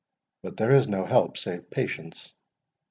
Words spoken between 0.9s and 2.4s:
help save patience.